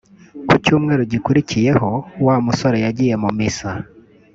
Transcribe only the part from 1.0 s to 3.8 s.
gikurikiyeho wa musore yagiye mu misa